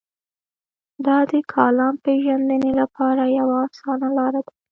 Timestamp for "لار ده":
4.17-4.51